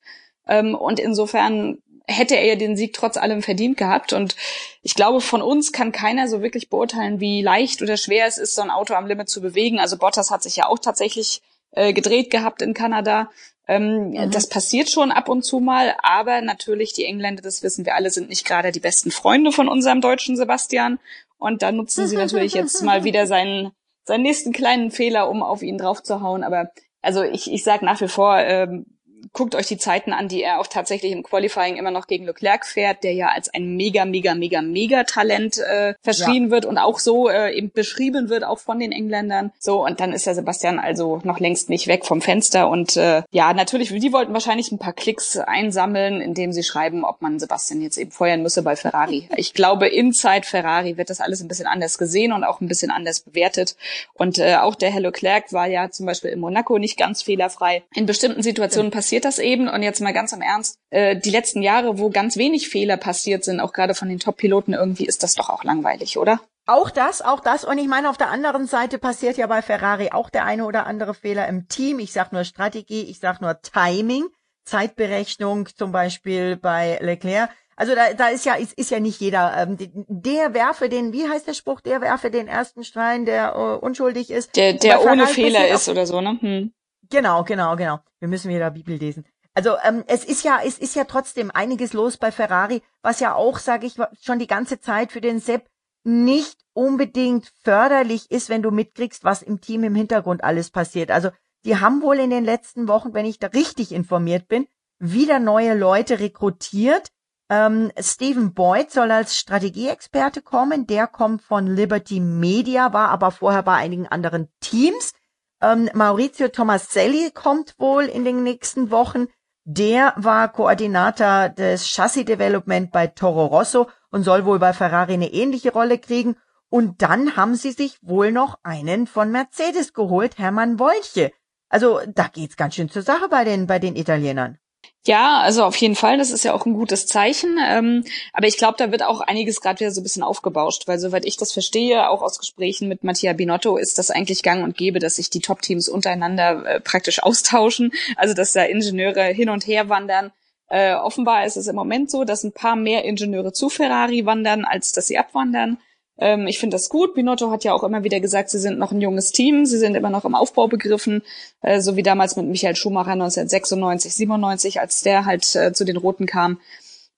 [0.47, 4.13] Ähm, und insofern hätte er ja den Sieg trotz allem verdient gehabt.
[4.13, 4.35] Und
[4.81, 8.55] ich glaube, von uns kann keiner so wirklich beurteilen, wie leicht oder schwer es ist,
[8.55, 9.79] so ein Auto am Limit zu bewegen.
[9.79, 13.29] Also Bottas hat sich ja auch tatsächlich äh, gedreht gehabt in Kanada.
[13.69, 14.31] Ähm, mhm.
[14.31, 18.09] Das passiert schon ab und zu mal, aber natürlich die Engländer, das wissen wir alle,
[18.09, 20.97] sind nicht gerade die besten Freunde von unserem deutschen Sebastian.
[21.37, 23.71] Und da nutzen sie natürlich jetzt mal wieder seinen,
[24.05, 26.43] seinen nächsten kleinen Fehler, um auf ihn draufzuhauen.
[26.43, 26.71] Aber
[27.03, 28.87] also ich, ich sage nach wie vor, ähm,
[29.33, 32.65] guckt euch die Zeiten an, die er auch tatsächlich im Qualifying immer noch gegen Leclerc
[32.65, 36.51] fährt, der ja als ein mega, mega, mega, mega Talent äh, verschrien ja.
[36.51, 39.51] wird und auch so äh, eben beschrieben wird, auch von den Engländern.
[39.59, 42.69] So, und dann ist der Sebastian also noch längst nicht weg vom Fenster.
[42.69, 47.21] Und äh, ja, natürlich, die wollten wahrscheinlich ein paar Klicks einsammeln, indem sie schreiben, ob
[47.21, 49.29] man Sebastian jetzt eben feuern müsse bei Ferrari.
[49.35, 52.91] Ich glaube, inside Ferrari wird das alles ein bisschen anders gesehen und auch ein bisschen
[52.91, 53.75] anders bewertet.
[54.13, 57.83] Und äh, auch der Herr Leclerc war ja zum Beispiel in Monaco nicht ganz fehlerfrei.
[57.93, 59.67] In bestimmten Situationen passiert passiert das eben.
[59.67, 63.43] Und jetzt mal ganz im Ernst, äh, die letzten Jahre, wo ganz wenig Fehler passiert
[63.43, 66.39] sind, auch gerade von den Top-Piloten, irgendwie ist das doch auch langweilig, oder?
[66.67, 67.63] Auch das, auch das.
[67.63, 70.85] Und ich meine, auf der anderen Seite passiert ja bei Ferrari auch der eine oder
[70.85, 71.97] andere Fehler im Team.
[71.97, 74.27] Ich sag nur Strategie, ich sag nur Timing,
[74.65, 77.49] Zeitberechnung, zum Beispiel bei Leclerc.
[77.75, 79.55] Also da, da ist ja, ist, ist ja nicht jeder.
[79.57, 83.83] Ähm, der werfe den, wie heißt der Spruch, der werfe den ersten Stein, der äh,
[83.83, 84.55] unschuldig ist.
[84.55, 86.37] Der, der ohne Fehler ist oder so, ne?
[86.39, 86.73] Hm.
[87.09, 87.99] Genau, genau, genau.
[88.19, 89.25] Wir müssen wieder Bibel lesen.
[89.55, 93.33] Also ähm, es ist ja, es ist ja trotzdem einiges los bei Ferrari, was ja
[93.33, 95.67] auch, sage ich, schon die ganze Zeit für den Sepp
[96.03, 101.11] nicht unbedingt förderlich ist, wenn du mitkriegst, was im Team im Hintergrund alles passiert.
[101.11, 101.29] Also
[101.65, 104.67] die haben wohl in den letzten Wochen, wenn ich da richtig informiert bin,
[104.99, 107.09] wieder neue Leute rekrutiert.
[107.49, 110.87] Ähm, Stephen Boyd soll als Strategieexperte kommen.
[110.87, 115.13] Der kommt von Liberty Media, war aber vorher bei einigen anderen Teams.
[115.61, 119.27] Ähm, Maurizio Tomaselli kommt wohl in den nächsten Wochen.
[119.65, 125.31] Der war Koordinator des Chassis Development bei Toro Rosso und soll wohl bei Ferrari eine
[125.31, 126.37] ähnliche Rolle kriegen.
[126.69, 131.31] Und dann haben sie sich wohl noch einen von Mercedes geholt, Hermann Wolche.
[131.67, 134.57] Also da geht's ganz schön zur Sache bei den, bei den Italienern.
[135.05, 137.57] Ja, also auf jeden Fall, das ist ja auch ein gutes Zeichen.
[137.65, 140.99] Ähm, aber ich glaube, da wird auch einiges gerade wieder so ein bisschen aufgebauscht, weil
[140.99, 144.77] soweit ich das verstehe, auch aus Gesprächen mit Mattia Binotto, ist das eigentlich gang und
[144.77, 149.65] gäbe, dass sich die Top-Teams untereinander äh, praktisch austauschen, also dass da Ingenieure hin und
[149.65, 150.31] her wandern.
[150.67, 154.65] Äh, offenbar ist es im Moment so, dass ein paar mehr Ingenieure zu Ferrari wandern,
[154.65, 155.79] als dass sie abwandern.
[156.19, 157.15] Ähm, ich finde das gut.
[157.15, 159.95] Binotto hat ja auch immer wieder gesagt, sie sind noch ein junges Team, sie sind
[159.95, 161.23] immer noch im Aufbau begriffen,
[161.61, 165.97] äh, so wie damals mit Michael Schumacher 1996, 97, als der halt äh, zu den
[165.97, 166.59] Roten kam.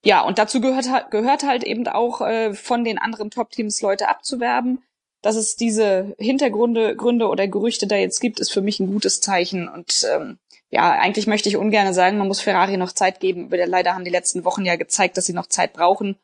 [0.04, 4.84] Ja, und dazu gehört, gehört halt eben auch äh, von den anderen Top-Teams Leute abzuwerben.
[5.22, 9.22] Dass es diese Hintergründe Gründe oder Gerüchte da jetzt gibt, ist für mich ein gutes
[9.22, 9.68] Zeichen.
[9.68, 10.40] Und ähm,
[10.72, 13.50] ja, eigentlich möchte ich ungern sagen, man muss Ferrari noch Zeit geben.
[13.52, 16.16] Leider haben die letzten Wochen ja gezeigt, dass sie noch Zeit brauchen.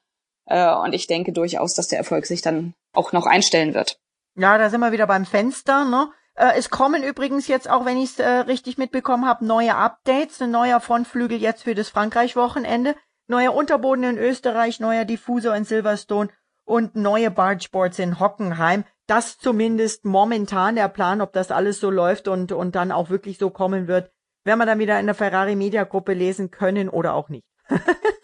[0.48, 4.00] Äh, und ich denke durchaus, dass der Erfolg sich dann auch noch einstellen wird.
[4.36, 6.10] Ja, da sind wir wieder beim Fenster, ne?
[6.36, 10.42] Äh, es kommen übrigens jetzt, auch wenn ich es äh, richtig mitbekommen habe, neue Updates,
[10.42, 12.96] ein neuer Frontflügel jetzt für das Frankreich-Wochenende,
[13.28, 16.30] neuer Unterboden in Österreich, neuer Diffusor in Silverstone
[16.64, 18.84] und neue Bargeboards in Hockenheim.
[19.08, 23.38] Das zumindest momentan der Plan, ob das alles so läuft und, und dann auch wirklich
[23.38, 24.12] so kommen wird,
[24.44, 27.46] werden wir dann wieder in der Ferrari Media Gruppe lesen können oder auch nicht.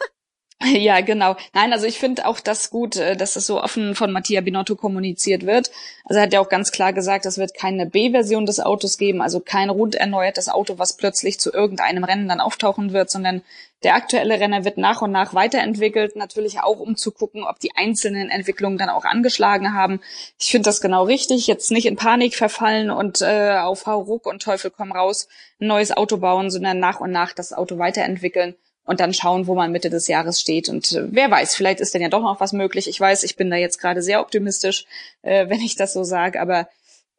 [0.83, 1.35] Ja, genau.
[1.53, 4.75] Nein, also ich finde auch das gut, äh, dass es so offen von Mattia Binotto
[4.75, 5.71] kommuniziert wird.
[6.05, 9.21] Also er hat ja auch ganz klar gesagt, es wird keine B-Version des Autos geben,
[9.21, 13.41] also kein rund erneuertes Auto, was plötzlich zu irgendeinem Rennen dann auftauchen wird, sondern
[13.83, 17.75] der aktuelle Renner wird nach und nach weiterentwickelt, natürlich auch um zu gucken, ob die
[17.75, 19.99] einzelnen Entwicklungen dann auch angeschlagen haben.
[20.39, 24.41] Ich finde das genau richtig, jetzt nicht in Panik verfallen und äh, auf Hauruck und
[24.41, 25.27] Teufel komm raus
[25.59, 29.55] ein neues Auto bauen, sondern nach und nach das Auto weiterentwickeln und dann schauen, wo
[29.55, 30.69] man Mitte des Jahres steht.
[30.69, 32.87] Und äh, wer weiß, vielleicht ist denn ja doch noch was möglich.
[32.87, 34.85] Ich weiß, ich bin da jetzt gerade sehr optimistisch,
[35.21, 36.67] äh, wenn ich das so sage, aber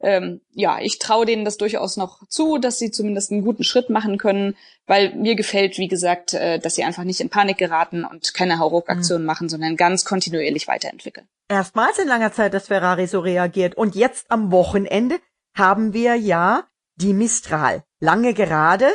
[0.01, 3.89] ähm, ja, ich traue denen das durchaus noch zu, dass sie zumindest einen guten Schritt
[3.89, 4.55] machen können,
[4.87, 8.59] weil mir gefällt, wie gesagt, äh, dass sie einfach nicht in Panik geraten und keine
[8.59, 9.27] Hauruck-Aktionen mhm.
[9.27, 11.27] machen, sondern ganz kontinuierlich weiterentwickeln.
[11.49, 13.77] Erstmals in langer Zeit, dass Ferrari so reagiert.
[13.77, 15.21] Und jetzt am Wochenende
[15.57, 16.65] haben wir ja
[16.97, 17.83] die Mistral.
[18.01, 18.89] Lange gerade.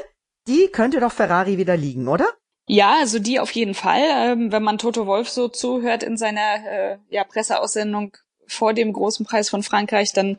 [0.48, 2.28] Die könnte doch Ferrari wieder liegen, oder?
[2.72, 4.04] Ja, also die auf jeden Fall.
[4.14, 9.26] Ähm, wenn man Toto Wolf so zuhört in seiner äh, ja, Presseaussendung vor dem großen
[9.26, 10.38] Preis von Frankreich, dann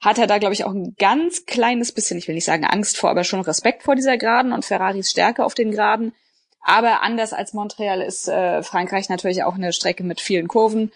[0.00, 2.96] hat er da, glaube ich, auch ein ganz kleines bisschen, ich will nicht sagen Angst
[2.96, 6.14] vor, aber schon Respekt vor dieser Geraden und Ferraris Stärke auf den Geraden.
[6.62, 10.90] Aber anders als Montreal ist äh, Frankreich natürlich auch eine Strecke mit vielen Kurven,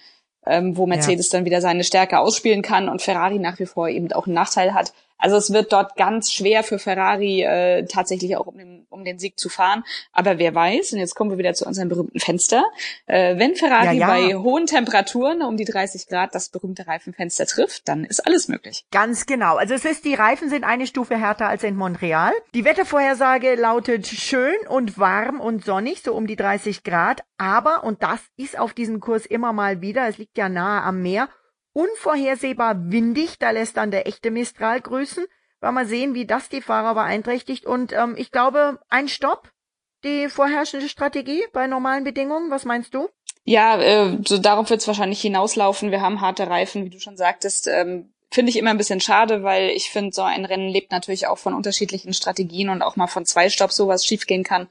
[0.47, 1.39] ähm, wo Mercedes ja.
[1.39, 4.75] dann wieder seine Stärke ausspielen kann und Ferrari nach wie vor eben auch einen Nachteil
[4.75, 4.93] hat.
[5.23, 9.21] Also es wird dort ganz schwer für Ferrari äh, tatsächlich auch um den, um den
[9.21, 9.85] Sieg zu fahren.
[10.13, 12.65] Aber wer weiß, und jetzt kommen wir wieder zu unserem berühmten Fenster,
[13.07, 14.07] äh, wenn Ferrari ja, ja.
[14.09, 18.85] bei hohen Temperaturen um die 30 Grad das berühmte Reifenfenster trifft, dann ist alles möglich.
[18.91, 19.59] Ganz genau.
[19.59, 22.33] Also es ist, die Reifen sind eine Stufe härter als in Montreal.
[22.55, 27.23] Die Wettervorhersage lautet schön und warm und sonnig, so um die 30 Grad.
[27.39, 31.01] Aber, und das ist auf diesem Kurs immer mal wieder, es liegt ja nahe am
[31.01, 31.29] Meer,
[31.73, 35.25] unvorhersehbar windig, da lässt dann der echte Mistral grüßen.
[35.61, 37.67] Wollen wir sehen, wie das die Fahrer beeinträchtigt.
[37.67, 39.51] Und ähm, ich glaube, ein Stopp,
[40.05, 42.51] die vorherrschende Strategie bei normalen Bedingungen.
[42.51, 43.09] Was meinst du?
[43.45, 45.91] Ja, äh, so darauf wird es wahrscheinlich hinauslaufen.
[45.91, 47.69] Wir haben harte Reifen, wie du schon sagtest.
[47.69, 51.27] Ähm, finde ich immer ein bisschen schade, weil ich finde, so ein Rennen lebt natürlich
[51.27, 54.69] auch von unterschiedlichen Strategien und auch mal von zwei Stopps sowas schiefgehen kann.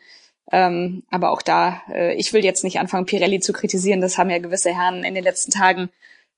[0.52, 4.02] Ähm, aber auch da, äh, ich will jetzt nicht anfangen, Pirelli zu kritisieren.
[4.02, 5.90] Das haben ja gewisse Herren in den letzten Tagen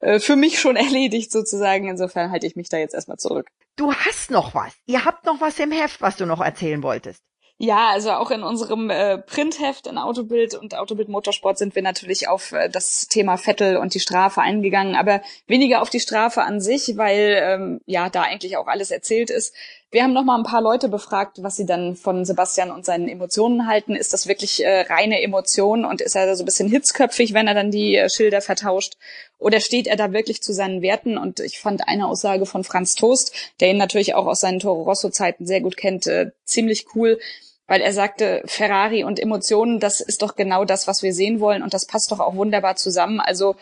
[0.03, 1.87] äh, für mich schon erledigt sozusagen.
[1.87, 3.47] Insofern halte ich mich da jetzt erstmal zurück.
[3.75, 4.73] Du hast noch was.
[4.85, 7.23] Ihr habt noch was im Heft, was du noch erzählen wolltest.
[7.59, 12.27] Ja, also auch in unserem äh, Printheft in Autobild und Autobild Motorsport sind wir natürlich
[12.27, 16.59] auf äh, das Thema Vettel und die Strafe eingegangen, aber weniger auf die Strafe an
[16.59, 19.55] sich, weil ähm, ja da eigentlich auch alles erzählt ist.
[19.93, 23.07] Wir haben noch mal ein paar Leute befragt, was sie dann von Sebastian und seinen
[23.07, 23.95] Emotionen halten.
[23.95, 27.53] Ist das wirklich äh, reine Emotion und ist er so ein bisschen hitzköpfig, wenn er
[27.53, 28.97] dann die äh, Schilder vertauscht?
[29.37, 31.15] Oder steht er da wirklich zu seinen Werten?
[31.15, 34.81] Und ich fand eine Aussage von Franz Toast, der ihn natürlich auch aus seinen Toro
[34.81, 37.19] Rosso Zeiten sehr gut kennt, äh, ziemlich cool
[37.65, 41.63] weil er sagte, Ferrari und Emotionen, das ist doch genau das, was wir sehen wollen
[41.63, 43.21] und das passt doch auch wunderbar zusammen.
[43.21, 43.55] Also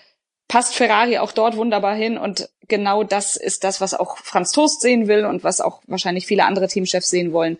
[0.51, 4.81] passt Ferrari auch dort wunderbar hin und genau das ist das, was auch Franz Toast
[4.81, 7.57] sehen will und was auch wahrscheinlich viele andere Teamchefs sehen wollen.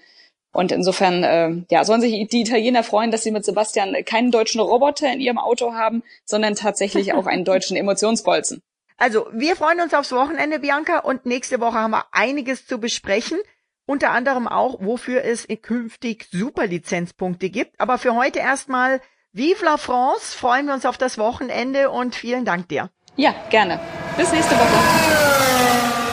[0.51, 4.60] Und insofern, äh, ja, sollen sich die Italiener freuen, dass sie mit Sebastian keinen deutschen
[4.60, 8.62] Roboter in ihrem Auto haben, sondern tatsächlich auch einen deutschen Emotionsbolzen.
[8.97, 13.39] Also, wir freuen uns aufs Wochenende, Bianca, und nächste Woche haben wir einiges zu besprechen.
[13.86, 17.80] Unter anderem auch, wofür es künftig Superlizenzpunkte gibt.
[17.80, 18.99] Aber für heute erstmal
[19.34, 22.89] Vive la France, freuen wir uns auf das Wochenende und vielen Dank dir.
[23.15, 23.80] Ja, gerne.
[24.17, 24.67] Bis nächste Woche.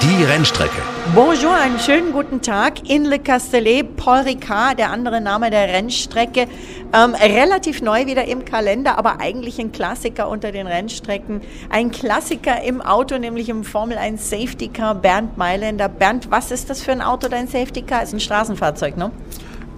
[0.01, 0.81] Die Rennstrecke.
[1.17, 3.97] Bonjour, einen schönen guten Tag in Le Castellet.
[3.97, 6.47] Paul Ricard, der andere Name der Rennstrecke.
[6.95, 11.41] Ähm, relativ neu wieder im Kalender, aber eigentlich ein Klassiker unter den Rennstrecken.
[11.71, 15.89] Ein Klassiker im Auto, nämlich im Formel 1 Safety Car, Bernd Mailänder.
[15.89, 18.05] Bernd, was ist das für ein Auto, dein Safety Car?
[18.05, 19.11] Ist ein Straßenfahrzeug, ne?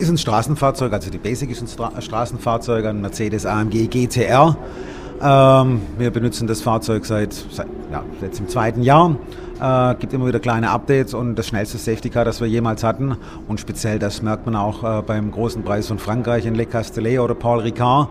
[0.00, 4.56] Ist ein Straßenfahrzeug, also die Basic ist ein Stra Straßenfahrzeug, ein Mercedes AMG GTR.
[5.20, 9.16] Ähm, wir benutzen das Fahrzeug seit, seit ja, jetzt im zweiten Jahr.
[9.60, 13.14] Äh, gibt immer wieder kleine Updates und das schnellste Safety Car, das wir jemals hatten.
[13.46, 17.18] Und speziell, das merkt man auch äh, beim großen Preis von Frankreich in Le Castellet
[17.18, 18.08] oder Paul Ricard.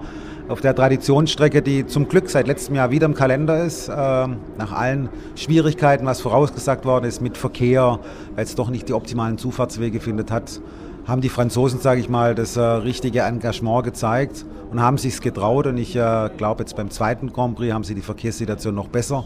[0.47, 4.71] Auf der Traditionsstrecke, die zum Glück seit letztem Jahr wieder im Kalender ist, äh, nach
[4.73, 7.97] allen Schwierigkeiten, was vorausgesagt worden ist mit Verkehr,
[8.35, 10.61] weil es doch nicht die optimalen Zufahrtswege findet hat,
[11.09, 15.67] haben die Franzosen, sage ich mal, das äh, richtige Engagement gezeigt und haben sich getraut.
[15.67, 19.25] Und ich äh, glaube, jetzt beim zweiten Grand Prix haben sie die Verkehrssituation noch besser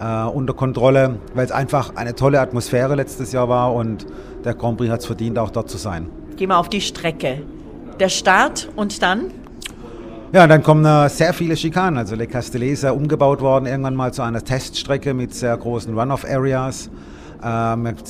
[0.00, 4.06] äh, unter Kontrolle, weil es einfach eine tolle Atmosphäre letztes Jahr war und
[4.44, 6.08] der Grand Prix hat es verdient, auch dort zu sein.
[6.36, 7.42] Gehen wir auf die Strecke.
[8.00, 9.30] Der Start und dann?
[10.32, 11.96] Ja, dann kommen äh, sehr viele Schikanen.
[11.96, 15.96] Also Le Castellet ist ja umgebaut worden, irgendwann mal zu einer Teststrecke mit sehr großen
[15.96, 16.90] Run-Off-Areas.
[17.44, 18.02] Äh, mit,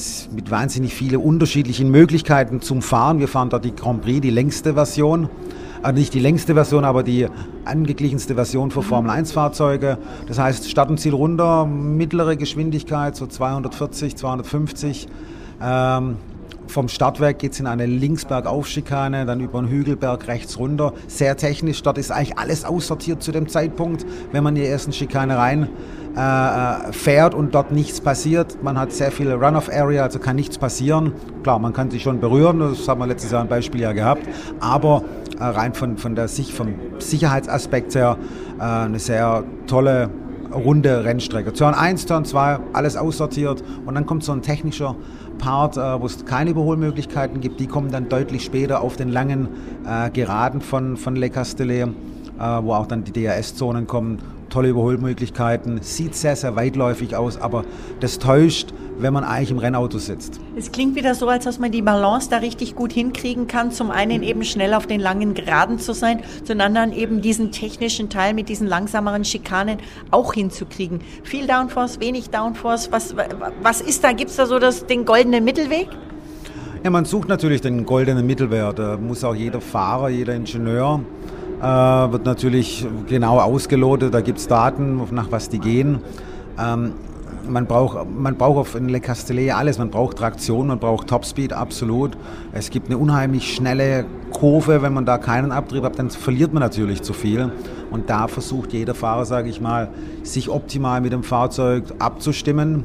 [0.48, 3.18] wahnsinnig vielen unterschiedlichen Möglichkeiten zum Fahren.
[3.18, 5.28] Wir fahren dort die Grand Prix, die längste Version
[5.82, 7.26] also nicht die längste Version, aber die
[7.66, 9.98] angeglichenste Version für Formel 1 Fahrzeuge.
[10.26, 15.08] Das heißt, Start und Ziel runter, mittlere Geschwindigkeit, so 240, 250.
[15.62, 16.16] Ähm,
[16.68, 20.94] vom Startwerk geht es in eine Linksbergaufschikane, dann über einen Hügelberg rechts runter.
[21.06, 21.82] Sehr technisch.
[21.82, 25.68] Dort ist eigentlich alles aussortiert zu dem Zeitpunkt, wenn man in die ersten Schikane rein
[26.16, 28.62] äh, äh, fährt und dort nichts passiert.
[28.62, 31.12] Man hat sehr viel Run-off-Area, also kann nichts passieren.
[31.42, 34.22] Klar, man kann sich schon berühren, das haben wir letztes Jahr ein Beispiel ja gehabt,
[34.60, 35.02] aber
[35.40, 38.16] äh, rein von, von der Sicht, vom Sicherheitsaspekt her
[38.60, 40.08] äh, eine sehr tolle
[40.54, 41.52] runde Rennstrecke.
[41.52, 44.94] Turn 1, Turn 2, alles aussortiert und dann kommt so ein technischer
[45.38, 47.58] Part, äh, wo es keine Überholmöglichkeiten gibt.
[47.58, 49.48] Die kommen dann deutlich später auf den langen
[49.84, 51.88] äh, Geraden von, von Le Castellet,
[52.36, 54.18] wo auch dann die DRS-Zonen kommen
[54.54, 57.64] tolle Überholmöglichkeiten, sieht sehr, sehr weitläufig aus, aber
[57.98, 60.38] das täuscht, wenn man eigentlich im Rennauto sitzt.
[60.56, 63.72] Es klingt wieder so, als dass man die Balance da richtig gut hinkriegen kann.
[63.72, 68.08] Zum einen eben schnell auf den langen Geraden zu sein, zum anderen eben diesen technischen
[68.10, 69.78] Teil mit diesen langsameren Schikanen
[70.12, 71.00] auch hinzukriegen.
[71.24, 73.16] Viel Downforce, wenig Downforce, was,
[73.60, 74.12] was ist da?
[74.12, 75.88] Gibt es da so das, den goldenen Mittelweg?
[76.84, 78.78] Ja, man sucht natürlich den goldenen Mittelwert.
[78.78, 81.00] Da muss auch jeder Fahrer, jeder Ingenieur
[81.60, 86.00] äh, wird natürlich genau ausgelotet, da gibt es Daten, nach was die gehen.
[86.58, 86.92] Ähm,
[87.48, 89.78] man braucht, man braucht auf Le Castellet alles.
[89.78, 92.16] Man braucht Traktion, man braucht Topspeed, absolut.
[92.52, 94.82] Es gibt eine unheimlich schnelle Kurve.
[94.82, 97.52] Wenn man da keinen Abtrieb hat, dann verliert man natürlich zu viel.
[97.90, 99.90] Und da versucht jeder Fahrer, sage ich mal,
[100.22, 102.84] sich optimal mit dem Fahrzeug abzustimmen.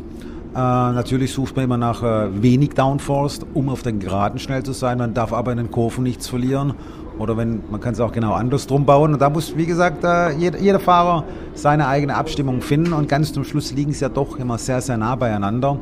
[0.53, 4.73] Äh, natürlich sucht man immer nach äh, wenig Downforce, um auf den Geraden schnell zu
[4.73, 4.97] sein.
[4.97, 6.73] Man darf aber in den Kurven nichts verlieren.
[7.19, 9.13] Oder wenn, man kann es auch genau andersrum bauen.
[9.13, 10.03] Und da muss, wie gesagt,
[10.38, 12.93] jeder, jeder, Fahrer seine eigene Abstimmung finden.
[12.93, 15.79] Und ganz zum Schluss liegen sie ja doch immer sehr, sehr nah beieinander.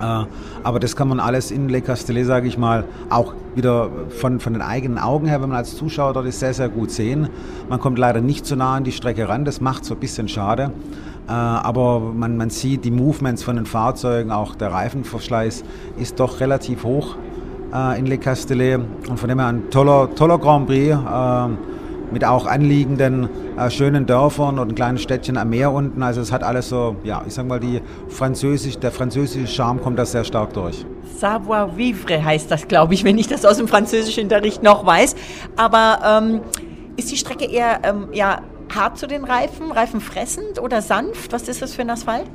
[0.00, 0.24] Äh,
[0.62, 4.52] aber das kann man alles in Le Castellet, sage ich mal, auch wieder von, von
[4.52, 7.28] den eigenen Augen her, wenn man als Zuschauer dort ist, sehr, sehr gut sehen.
[7.68, 9.44] Man kommt leider nicht so nah an die Strecke ran.
[9.44, 10.72] Das macht so ein bisschen schade.
[11.28, 15.62] Äh, aber man, man sieht die Movements von den Fahrzeugen, auch der Reifenverschleiß
[15.98, 17.16] ist doch relativ hoch
[17.74, 18.80] äh, in Le Castellet.
[19.08, 21.48] Und von dem her ein toller, toller Grand Prix äh,
[22.12, 23.28] mit auch anliegenden
[23.58, 26.02] äh, schönen Dörfern und kleinen Städtchen am Meer unten.
[26.02, 29.98] Also es hat alles so, ja, ich sag mal, die französisch, der französische Charme kommt
[29.98, 30.84] da sehr stark durch.
[31.18, 35.14] Savoir vivre heißt das, glaube ich, wenn ich das aus dem französischen Unterricht noch weiß.
[35.56, 36.40] Aber ähm,
[36.96, 38.40] ist die Strecke eher ähm, ja,
[38.74, 41.32] hart zu den Reifen, reifenfressend oder sanft?
[41.32, 42.26] Was ist das für ein Asphalt?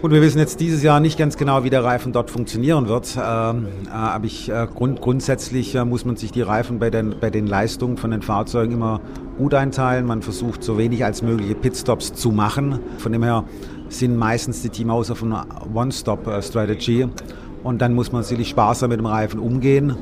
[0.00, 3.16] Gut, wir wissen jetzt dieses Jahr nicht ganz genau, wie der Reifen dort funktionieren wird.
[3.16, 7.16] Ähm, äh, aber ich, äh, grund, grundsätzlich äh, muss man sich die Reifen bei den,
[7.20, 9.00] bei den Leistungen von den Fahrzeugen immer
[9.38, 10.06] gut einteilen.
[10.06, 12.78] Man versucht so wenig als mögliche Pitstops zu machen.
[12.98, 13.42] Von dem her
[13.88, 17.08] sind meistens die Teamhaus auf einer One-Stop-Strategy.
[17.64, 19.96] Und dann muss man sicherlich sparsam mit dem Reifen umgehen.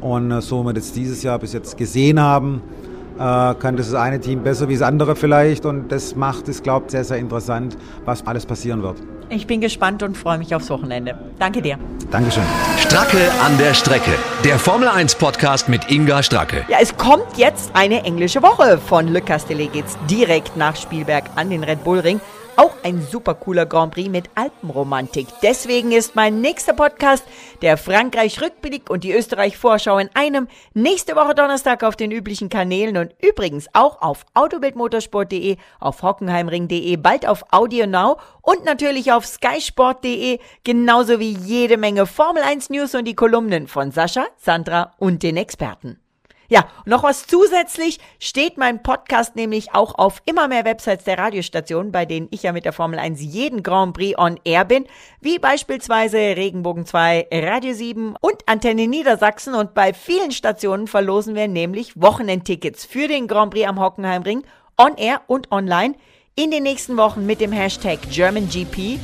[0.00, 2.92] Und äh, so wie wir das dieses Jahr bis jetzt gesehen haben, äh,
[3.22, 6.86] äh, kann das eine Team besser wie das andere vielleicht und das macht es, glaube
[6.86, 8.96] ich, sehr, sehr interessant, was alles passieren wird.
[9.34, 11.14] Ich bin gespannt und freue mich aufs Wochenende.
[11.38, 11.78] Danke dir.
[12.10, 12.42] Dankeschön.
[12.76, 14.10] Stracke an der Strecke.
[14.44, 16.66] Der Formel 1 Podcast mit Inga Stracke.
[16.68, 18.76] Ja, es kommt jetzt eine englische Woche.
[18.76, 22.20] Von Le Castellet geht's direkt nach Spielberg an den Red Bull Ring.
[22.56, 25.26] Auch ein super cooler Grand Prix mit Alpenromantik.
[25.42, 27.24] Deswegen ist mein nächster Podcast
[27.62, 30.48] der Frankreich-Rückblick und die Österreich-Vorschau in einem.
[30.74, 37.26] Nächste Woche Donnerstag auf den üblichen Kanälen und übrigens auch auf autobildmotorsport.de, auf hockenheimring.de, bald
[37.26, 43.06] auf Audio Now und natürlich auf skysport.de, genauso wie jede Menge Formel 1 News und
[43.06, 46.01] die Kolumnen von Sascha, Sandra und den Experten.
[46.48, 51.92] Ja, noch was zusätzlich steht mein Podcast nämlich auch auf immer mehr Websites der Radiostationen,
[51.92, 54.86] bei denen ich ja mit der Formel 1 jeden Grand Prix on Air bin,
[55.20, 59.54] wie beispielsweise Regenbogen 2, Radio 7 und Antenne Niedersachsen.
[59.54, 64.42] Und bei vielen Stationen verlosen wir nämlich Wochenendtickets für den Grand Prix am Hockenheimring
[64.76, 65.94] on Air und online
[66.34, 68.98] in den nächsten Wochen mit dem Hashtag GermanGP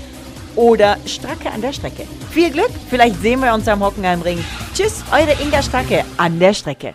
[0.58, 2.02] oder Stracke an der Strecke.
[2.32, 4.44] Viel Glück, vielleicht sehen wir uns am Hockenheimring.
[4.74, 6.94] Tschüss, eure Inga Stracke an der Strecke.